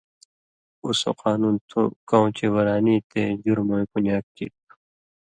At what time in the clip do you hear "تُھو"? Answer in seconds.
1.69-1.81, 4.65-4.73